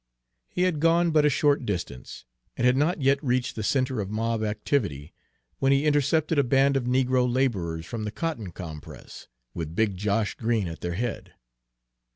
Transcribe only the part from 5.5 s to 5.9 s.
when he